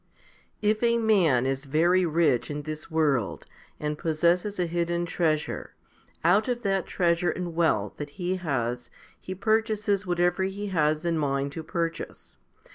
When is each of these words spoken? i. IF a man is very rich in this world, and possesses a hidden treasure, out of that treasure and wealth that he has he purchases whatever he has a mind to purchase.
i. 0.63 0.65
IF 0.69 0.81
a 0.81 0.97
man 0.97 1.45
is 1.45 1.65
very 1.65 2.07
rich 2.07 2.49
in 2.49 2.63
this 2.63 2.89
world, 2.89 3.45
and 3.79 3.99
possesses 3.99 4.57
a 4.59 4.65
hidden 4.65 5.05
treasure, 5.05 5.75
out 6.23 6.47
of 6.47 6.63
that 6.63 6.87
treasure 6.87 7.29
and 7.29 7.53
wealth 7.53 7.97
that 7.97 8.09
he 8.17 8.37
has 8.37 8.89
he 9.19 9.35
purchases 9.35 10.07
whatever 10.07 10.41
he 10.43 10.69
has 10.69 11.05
a 11.05 11.11
mind 11.11 11.51
to 11.51 11.61
purchase. 11.61 12.37